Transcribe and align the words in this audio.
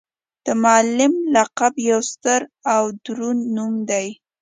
د 0.45 0.47
معلم 0.63 1.13
لقب 1.35 1.73
یو 1.89 1.99
ستر 2.11 2.39
او 2.75 2.83
دروند 3.05 3.41
نوم 3.55 3.73
دی. 3.89 4.07